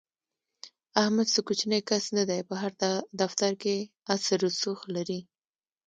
احمد 1.01 1.27
څه 1.33 1.39
کوچنی 1.47 1.79
کس 1.89 2.05
نه 2.17 2.23
دی، 2.29 2.39
په 2.49 2.53
هر 2.61 2.71
دفتر 3.21 3.51
کې 3.61 3.75
اثر 4.13 4.37
رسوخ 4.47 4.79
لري. 4.95 5.19